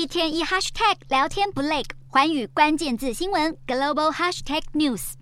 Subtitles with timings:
[0.00, 5.12] 一天一 hashtag 聊天不累，环宇关键字新闻 global hashtag news。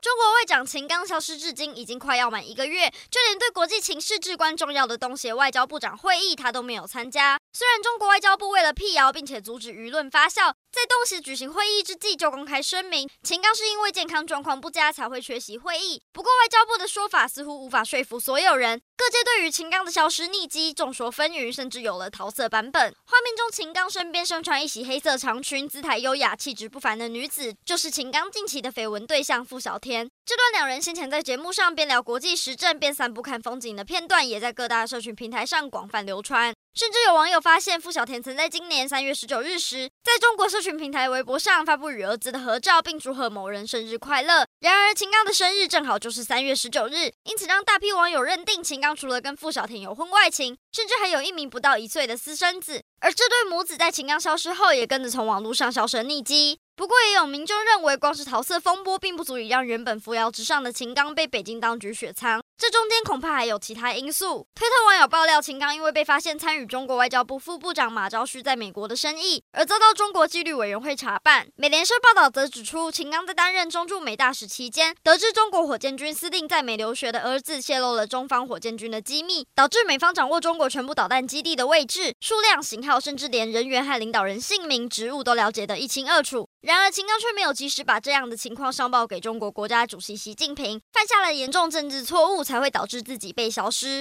[0.00, 7.38] 中国外长秦刚消失至今已经快要满一个月，就连对国际情势至关重要的东协外交部长会议，他都没有参加。
[7.52, 16.00] 虽然中国外交部为了辟谣并且阻止舆论发酵，在东协举行会议之际就公开声明，秦刚是因为健康状况不佳才会缺席会议。
[16.10, 22.94] 不过外交部的说法似乎无法说服所有人，各界对于秦刚的消失匿迹众说纷纭，甚至有了桃色版本。
[23.04, 30.08] 画面中秦刚身边身穿一袭黑色长裙、姿态优雅、气质不凡的女子，就是秦刚近期的绯闻对象付小天。
[30.24, 36.54] 这段两人先前在节目上边聊国际时政边散步看风景的片段，也在各大社群平台上广泛流传。
[36.74, 44.46] 甚至有网友发现，傅小天曾在今年三月十九日时，在中国社群平台微博上发布与儿子的合照，并祝贺某人生日快乐。
[44.60, 52.82] 然而，秦刚的生日正好就是三月十九日，因此让大批网友认定秦刚除了跟傅小天有婚外情，甚至还有一名不到一岁的私生子。
[53.00, 56.58] 而这对母子在秦刚消失后，也跟着从网络上销声匿迹。
[56.74, 62.42] 不过，也有民众认为，光是桃色风波并不足以让原本扶摇直上的秦刚被北京当局雪藏。
[62.58, 64.46] 这中间恐怕还有其他因素。
[64.54, 71.48] 推特网友爆料，秦刚因为被发现参与中国外交部副部长马朝旭在美国的生意，而遭到中国纪律委员会查办。
[71.56, 86.48] 美联社报道则指出，秦刚在担任中驻美大使期间，得知中国火箭军司令在美留学的儿子泄露了中方火箭军的机密，导致美方掌握中国全部导弹基地的位置、数量、型号，甚至连人员和领导人姓名、职务都了解得一清二楚。
[86.60, 94.00] 然而，秦刚却没有及时把这样的情况上报给中国国家主席习近平，犯下了严重政治错误，才会导致自己被消失。